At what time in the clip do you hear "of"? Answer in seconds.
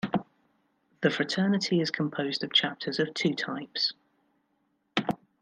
2.43-2.51, 2.97-3.13